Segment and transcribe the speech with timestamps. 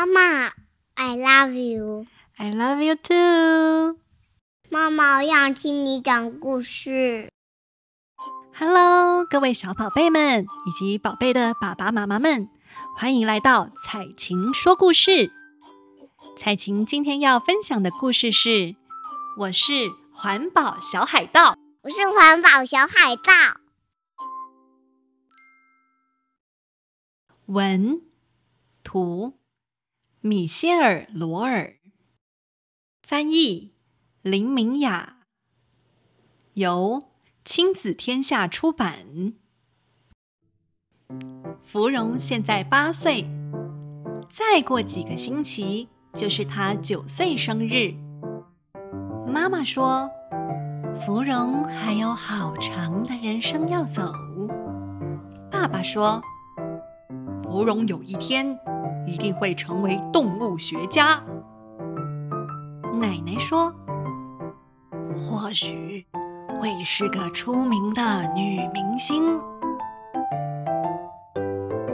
[0.00, 0.54] 妈妈
[0.94, 2.06] ，I love you.
[2.38, 3.98] I love you too.
[4.70, 7.30] 妈妈，我想听你讲故事。
[8.54, 12.48] Hello，各位小宝贝们以及宝贝的爸爸妈妈们，
[12.96, 15.30] 欢迎来到彩琴说故事。
[16.34, 18.48] 彩琴今天要分享的故事是
[19.36, 21.52] 《我是环保小海盗》。
[21.82, 23.60] 我是环保小海盗。
[27.44, 28.00] 文
[28.82, 29.34] 图
[30.22, 31.76] 米歇尔·罗尔，
[33.02, 33.72] 翻译
[34.20, 35.20] 林明雅，
[36.52, 37.04] 由
[37.42, 39.32] 亲子天下出版。
[41.62, 43.24] 芙蓉现在八岁，
[44.28, 47.94] 再过几个星期就是她九岁生日。
[49.26, 50.10] 妈妈说，
[51.00, 54.12] 芙蓉还有好长的人生要走。
[55.50, 56.22] 爸爸说，
[57.42, 58.58] 芙蓉有一天
[59.06, 61.22] 一定会成为动物学家。
[63.00, 63.74] 奶奶说，
[65.18, 66.06] 或许
[66.60, 69.40] 会是个出名的女明星。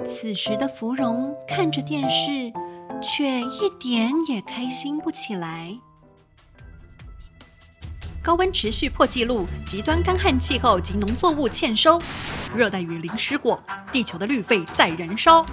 [0.08, 2.52] 此时的芙蓉看着电视，
[3.02, 5.78] 却一点也开心不起来。
[8.22, 12.00] 高温持续破纪录，极端干旱气候及农作物欠收，
[12.52, 15.46] 热带雨淋湿过，地球的绿肺在燃烧。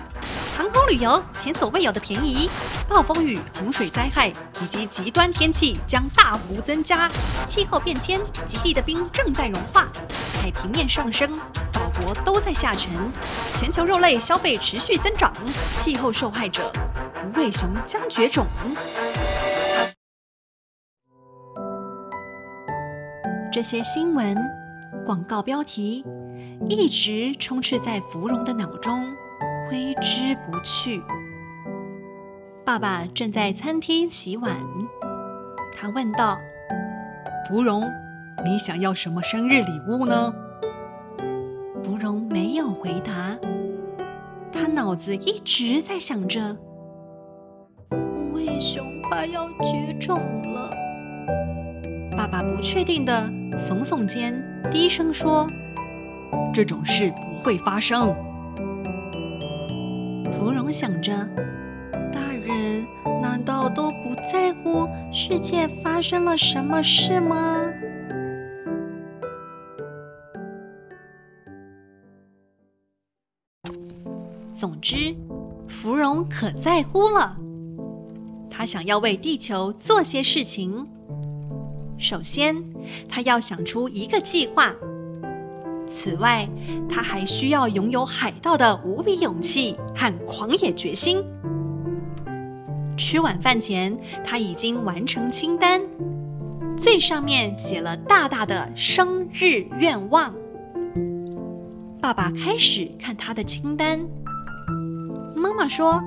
[0.74, 2.50] 空旅游前所未有的便宜，
[2.90, 4.30] 暴风雨、洪水灾害
[4.60, 7.08] 以及极端天气将大幅增加。
[7.48, 9.88] 气候变迁，极地的冰正在融化，
[10.42, 11.40] 海平面上升，
[11.72, 12.90] 岛国都在下沉，
[13.54, 15.32] 全球肉类消费持续增长，
[15.76, 16.72] 气候受害者
[17.24, 18.48] 无尾熊将绝种。
[23.52, 24.36] 这些新闻、
[25.06, 26.04] 广告标题
[26.68, 29.16] 一直充斥在芙蓉的脑中，
[29.68, 31.02] 挥之不去。
[32.66, 34.56] 爸爸正在餐厅洗碗，
[35.76, 36.38] 他问道
[37.48, 37.84] ：“芙蓉，
[38.46, 40.34] 你想要什么生日礼物呢？”
[41.84, 43.38] 芙蓉没有回答，
[44.52, 46.56] 他脑子一直在想着
[47.92, 50.18] ：“无尾熊快要绝种
[50.54, 50.70] 了。”
[52.16, 53.24] 爸爸不确定的
[53.58, 54.34] 耸耸肩，
[54.72, 55.46] 低声说
[56.54, 58.16] ：“这种事不会发生。”
[60.44, 61.14] 芙蓉想着，
[62.12, 62.86] 大人
[63.22, 67.64] 难道都不在乎世界发生了什么事吗？
[74.54, 75.16] 总之，
[75.66, 77.38] 芙蓉可在乎了。
[78.50, 80.86] 她想要为地球做些事情。
[81.98, 82.54] 首先，
[83.08, 84.76] 他要想出一个计划。
[85.96, 86.48] 此外，
[86.90, 91.24] 他还需要拥有海盗的无比勇气和狂野决心。
[92.98, 95.82] 吃晚饭前，他已经完成清单，
[96.76, 100.34] 最上面写了大大的生日愿望。
[102.02, 104.00] 爸爸开始看他的清单。
[105.36, 106.02] 妈妈说：“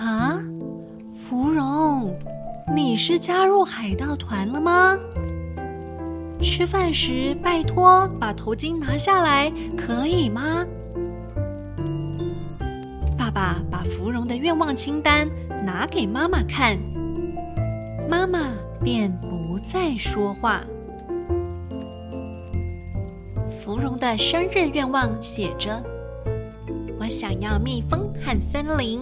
[0.00, 0.38] 啊，
[1.14, 2.12] 芙蓉。”
[2.74, 4.98] 你是加入海盗团了吗？
[6.40, 10.64] 吃饭时拜托把头巾拿下来，可以吗？
[13.18, 15.28] 爸爸把芙蓉的愿望清单
[15.64, 16.78] 拿给妈妈看，
[18.08, 18.52] 妈妈
[18.82, 20.62] 便不再说话。
[23.60, 25.82] 芙蓉的生日愿望写着
[27.00, 29.00] ：“我想要蜜蜂和森林，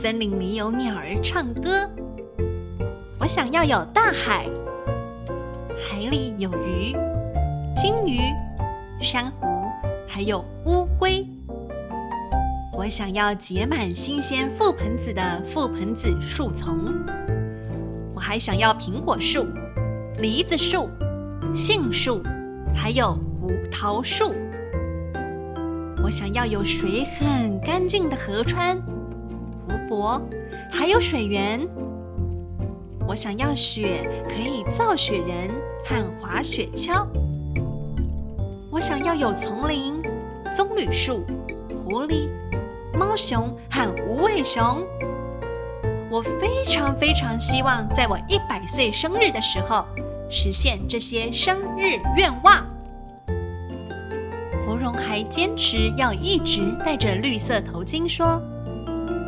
[0.00, 1.90] 森林里有鸟儿唱歌。”
[3.18, 4.46] 我想要有大海，
[6.08, 6.96] 里有鱼、
[7.76, 8.20] 金鱼、
[9.00, 9.46] 珊瑚，
[10.06, 11.26] 还有乌龟。
[12.72, 16.94] 我想要结满新鲜覆盆子的覆盆子树丛。
[18.14, 19.46] 我还想要苹果树、
[20.18, 20.88] 梨子树、
[21.54, 22.22] 杏树，
[22.74, 24.32] 还有胡桃树。
[26.02, 28.80] 我想要有水很干净的河川、
[29.66, 30.22] 湖泊，
[30.70, 31.60] 还有水源。
[33.06, 35.50] 我想要雪可以造雪人
[35.88, 37.06] 和滑雪橇。
[38.70, 39.94] 我想要有丛林、
[40.54, 41.24] 棕榈树、
[41.82, 42.28] 狐狸、
[42.92, 44.86] 猫熊和无尾熊。
[46.10, 49.84] 我非常非常希望在我一百岁生日的时候
[50.30, 52.66] 实现这些生日愿望。
[54.64, 58.40] 芙蓉还坚持要一直戴着绿色头巾，说：“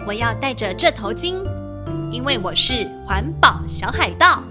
[0.07, 1.37] 我要戴着这头巾。”
[2.13, 4.43] 因为我是环保小海盗，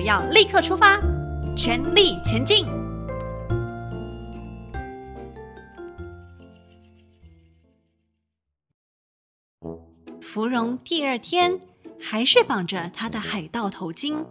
[0.00, 0.98] 我要立刻出发，
[1.54, 2.64] 全力前进。
[10.22, 11.60] 芙蓉第二天
[12.00, 14.24] 还是绑着她的海盗头巾，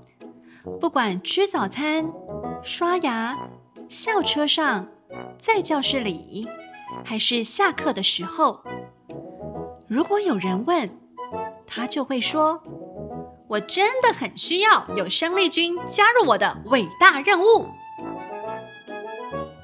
[0.81, 2.11] 不管吃早餐、
[2.63, 3.37] 刷牙、
[3.87, 4.87] 校车上，
[5.37, 6.47] 在教室里，
[7.05, 8.63] 还是下课的时候，
[9.87, 10.89] 如果有人问，
[11.67, 12.59] 她就会说
[13.49, 17.67] ：“我真的很需要有生力军加入我的伟大任务。”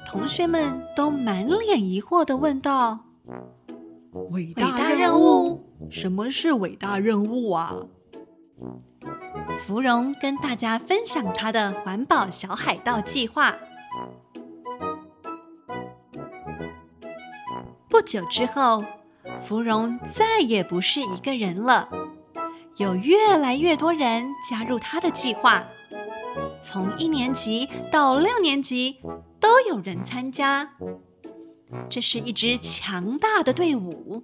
[0.06, 3.00] 同学们都满脸疑惑地问道
[4.30, 5.64] ：“伟大任务？
[5.90, 7.74] 什么是伟大任务啊？”
[9.66, 13.54] 芙蓉跟大家分享她的环保小海盗计划。
[17.88, 18.84] 不久之后，
[19.42, 21.88] 芙蓉再也不是一个人了，
[22.76, 25.64] 有越来越多人加入他的计划。
[26.60, 29.00] 从一年级到六年级，
[29.40, 30.70] 都有人参加。
[31.88, 34.22] 这是一支强大的队伍，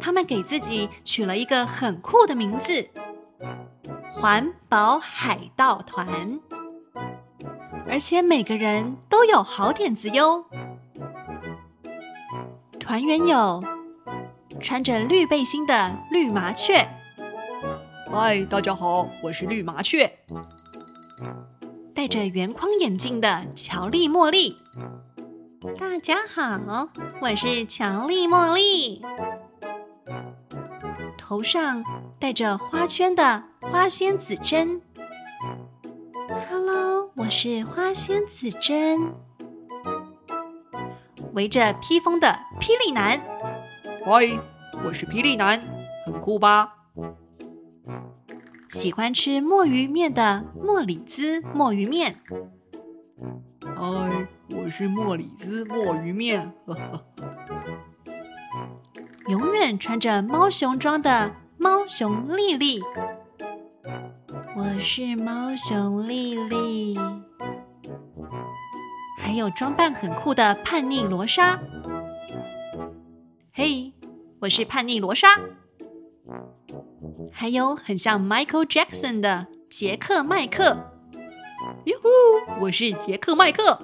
[0.00, 2.88] 他们给自己取了一个很酷的名字——
[4.14, 6.40] 环保海盗团。
[7.86, 10.46] 而且每个人都有好点子哟。
[12.80, 13.62] 团员有
[14.58, 16.88] 穿着绿背心的绿麻雀。
[18.08, 20.18] 嗨，大家好，我是绿麻雀。
[21.94, 24.56] 戴着圆框眼镜的乔丽茉莉，
[25.78, 26.88] 大家好，
[27.20, 29.02] 我是乔丽茉莉。
[31.18, 31.82] 头上
[32.20, 34.80] 戴着花圈的花仙子珍
[36.48, 39.12] ，Hello，我是花仙子珍。
[41.32, 43.20] 围着披风的霹雳男，
[44.04, 44.40] 嗨，
[44.84, 45.60] 我是霹雳男，
[46.06, 46.75] 很酷吧？
[48.70, 52.16] 喜欢吃墨鱼面的莫里兹墨鱼面。
[53.74, 56.52] 嗨，我是莫里兹墨鱼面。
[56.66, 57.06] 呵呵。
[59.28, 62.80] 永远穿着猫熊装的猫熊丽丽。
[64.56, 66.98] 我是猫熊丽丽。
[69.18, 71.60] 还有装扮很酷的叛逆罗莎。
[73.52, 73.92] 嘿，
[74.40, 75.28] 我是叛逆罗莎。
[77.32, 80.76] 还有很像 Michael Jackson 的杰克麦克，
[81.84, 82.62] 哟呼！
[82.62, 83.78] 我是杰克麦克。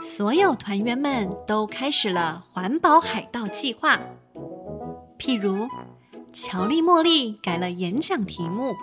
[0.00, 3.98] 所有团员们都开始了环保海盗计划。
[5.18, 5.68] 譬如，
[6.32, 8.74] 乔丽茉莉改了演讲题目，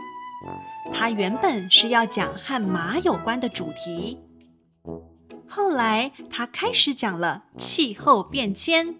[0.94, 4.20] 她原本是要讲和马有关的主题，
[5.48, 8.96] 后来她开始讲了气候变迁。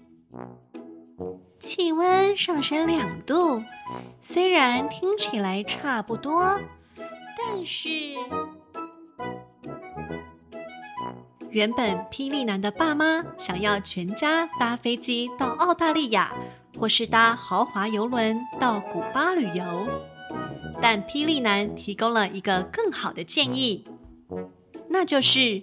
[1.68, 3.62] 气温上升两度，
[4.22, 6.58] 虽然听起来差不多，
[6.96, 7.90] 但是
[11.50, 16.34] 原本霹雳男的爸妈想要全家搭飞机到澳大利亚，
[16.80, 19.90] 或是搭豪华游轮到古巴旅游，
[20.82, 23.84] 但霹雳男提供了一个更好的建议，
[24.88, 25.62] 那就是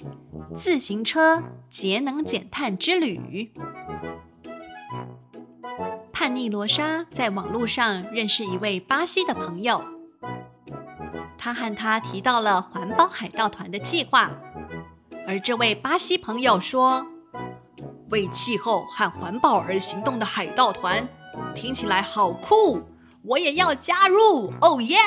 [0.54, 3.50] 自行车节能减碳之旅。
[6.14, 9.82] 叛逆罗莎在网络上认识一位巴西的朋友，
[11.36, 14.30] 他和他提到了环保海盗团的计划，
[15.26, 17.04] 而这位巴西朋友说
[18.10, 21.08] ：“为气候和环保而行动的海盗团，
[21.52, 22.80] 听起来好酷，
[23.24, 24.52] 我也要加入！
[24.60, 24.98] 哦耶！”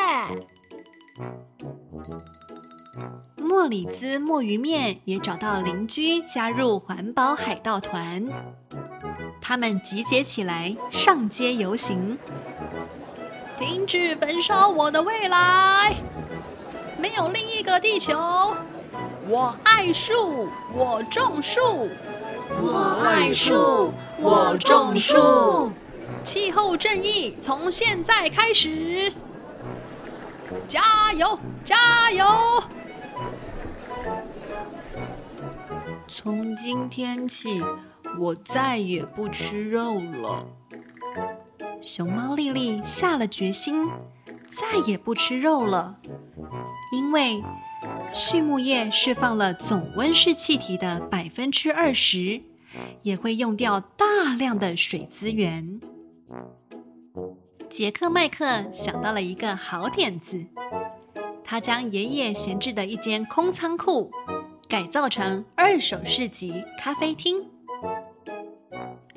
[3.37, 8.25] 莫里兹墨鱼面也找到邻居加入环保海盗团。
[9.41, 12.17] 他们集结起来上街游行，
[13.57, 15.95] 停止焚烧我的未来，
[16.99, 18.55] 没有另一个地球。
[19.29, 21.89] 我爱树，我种树，
[22.61, 25.71] 我爱树，我种树。
[26.23, 29.11] 气候正义从现在开始，
[30.67, 32.25] 加油，加油！
[36.07, 37.63] 从今天起。
[38.19, 40.47] 我再也不吃肉了。
[41.81, 43.87] 熊猫丽丽下了决心，
[44.47, 45.99] 再也不吃肉了，
[46.91, 47.43] 因为
[48.13, 52.41] 畜牧业释放了总温室气体的百分之二十，
[53.03, 55.79] 也会用掉大量的水资源。
[57.69, 60.45] 杰克麦克想到了一个好点子，
[61.43, 64.09] 他将爷爷闲置的一间空仓库
[64.67, 67.45] 改造成二手市集咖啡厅。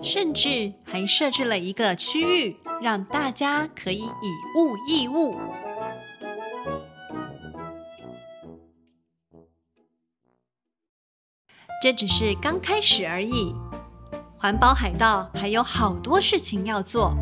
[0.02, 5.38] 甚至还设置了一个区域，让大家可以以物易物。
[11.82, 13.54] 这只是刚开始而已。
[14.36, 17.14] 环保海盗还有好多事情要做，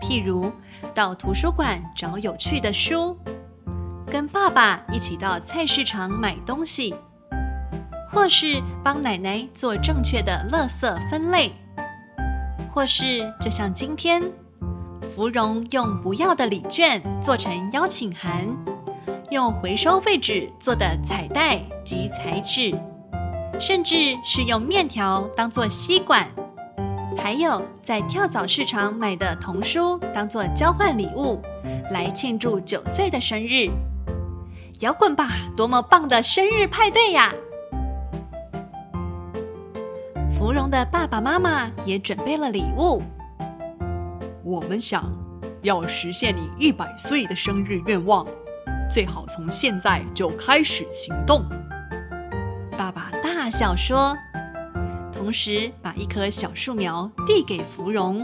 [0.00, 0.50] 譬如
[0.94, 3.14] 到图书馆找有趣的书，
[4.06, 6.94] 跟爸爸一起到菜市场买东西，
[8.10, 11.52] 或是帮奶奶做正确的垃圾分类，
[12.74, 14.20] 或是就像今天，
[15.14, 18.48] 芙蓉用不要的礼券做成邀请函，
[19.30, 22.76] 用回收废纸做的彩带及彩纸。
[23.60, 26.28] 甚至是用面条当做吸管，
[27.16, 31.40] 还有在跳蚤市场买的童书当做交换礼物，
[31.92, 33.70] 来庆祝九岁的生日。
[34.80, 37.32] 摇滚吧，多么棒的生日派对呀！
[40.44, 43.02] 芙蓉的爸爸妈妈也准备了礼物。
[44.42, 45.10] 我们想
[45.62, 48.26] 要实现你一百岁的生日愿望，
[48.92, 51.46] 最好从现在就开始行动。
[52.76, 54.14] 爸爸大笑说，
[55.14, 58.22] 同时把一棵小树苗递给芙蓉，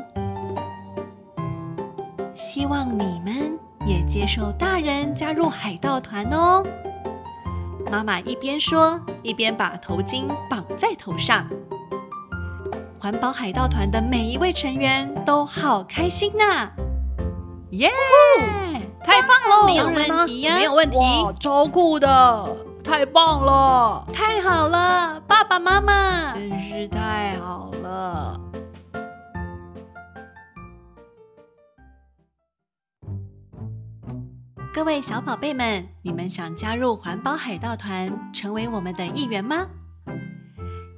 [2.35, 6.63] 希望你们也接受大人加入海盗团哦。
[7.91, 11.49] 妈妈一边说，一边把头巾绑在头上。
[13.01, 16.71] 环保海盗团的每一位成员都好开心呐！
[17.71, 17.89] 耶，
[19.03, 20.99] 太棒了，没有问题呀，没有问题，
[21.41, 22.57] 超酷的。
[22.85, 24.07] 太棒了！
[24.13, 28.39] 太好了，爸爸妈妈，真是太好了。
[34.75, 39.69] 各位小宝贝们，你们想加入环保海盗团，成为我们的一员吗？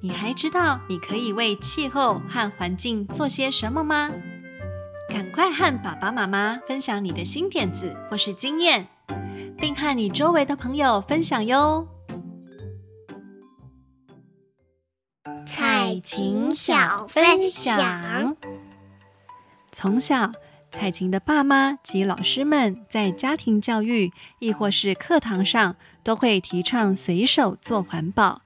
[0.03, 4.11] 你还知道你可以为气候和环境做些什么吗？
[5.09, 8.89] 赶快和爸爸妈妈分享你的新点子或是经验。
[9.57, 11.87] 并和你周围的朋友分享哟。
[15.47, 18.37] 采琴小分享：
[19.71, 20.33] 从小，
[20.73, 28.42] 采琴的爸妈及老师们在家庭教育，亦或是课堂上，都会提倡随手做环保。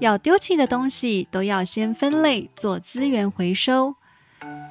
[0.00, 3.94] 要丢弃的东西都要先分类做资源回收，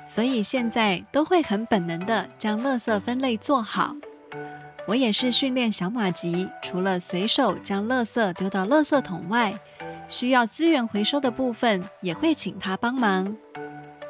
[0.07, 3.95] 所以现在都会很本能的将垃圾分类做好。
[4.87, 9.53] 我也是训练小马吉，除了随手将垃圾丢到垃圾桶外，
[10.09, 13.35] 需要资源回收的部分也会请他帮忙。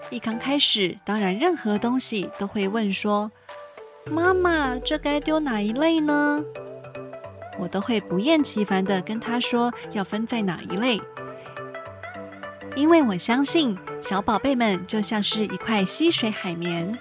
[0.10, 3.32] 一刚开始，当然任何东西都会问说
[4.10, 6.42] ：“妈妈，这该丢哪一类呢？”
[7.60, 11.02] 我都会不厌其烦地跟他说要分在哪一类，
[12.76, 16.98] 因为我相信小宝贝们就像是一块吸水海绵，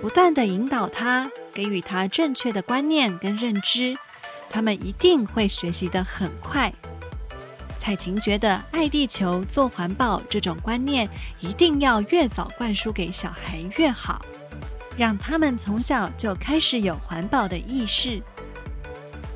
[0.00, 1.30] 不断地引导他。
[1.52, 3.96] 给予他正确的观念跟认知，
[4.48, 6.72] 他们一定会学习得很快。
[7.76, 11.08] 采琴觉得爱地球、做环保这种观念，
[11.40, 14.24] 一定要越早灌输给小孩越好，
[14.96, 18.22] 让他们从小就开始有环保的意识。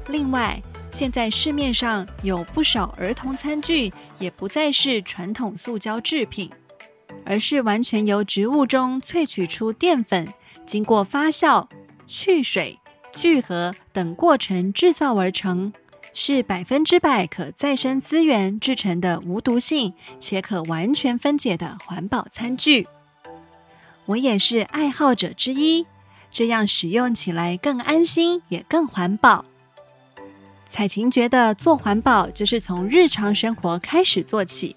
[0.09, 6.51] 另外，现在市面上有不少儿童餐具，也不再是传统塑胶制品，
[7.25, 10.29] 而是完全由植物中萃取出淀粉，
[10.67, 11.67] 经过发酵。
[12.07, 12.79] 去水、
[13.13, 15.73] 聚合等过程制造而成，
[16.13, 22.87] 是百分之百可再生资源制成的无毒性且可完全分解的环保餐具。
[24.05, 25.87] 我也是爱好者之一，
[26.31, 29.47] 这样使用起来更安心，也更环保。
[30.75, 34.75] 彩晴觉得做环保就是从日常生活开始做起，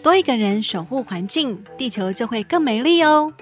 [0.00, 3.32] 多一个人守护环境，地球就会更美丽哦。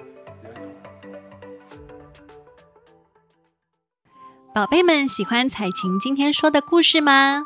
[4.55, 7.43] 宝贝们喜欢彩晴今天说的故事吗？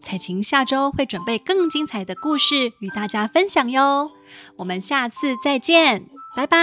[0.00, 4.10] 彩晴下周会准备更精彩的故事与大家分享哟。
[4.58, 6.58] 我们下次再见，拜拜。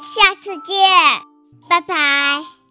[0.00, 0.76] 下次见，
[1.70, 2.61] 拜拜。